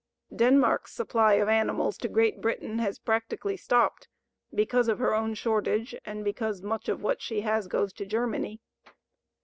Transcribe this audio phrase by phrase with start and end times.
[0.35, 4.07] Denmark's supply of animals to Great Britain has practically stopped,
[4.51, 8.61] because of her own shortage, and because much of what she has goes to Germany.